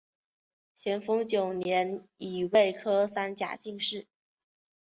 [0.73, 4.07] 咸丰九年己未科三甲进士。